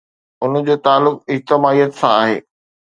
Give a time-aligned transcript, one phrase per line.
[0.43, 2.37] ان جو تعلق اجتماعيت سان آهي.